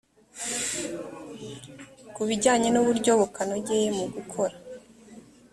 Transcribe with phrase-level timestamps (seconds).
[2.13, 4.55] ku bijyanye n uburyo bukanogeye mu gukora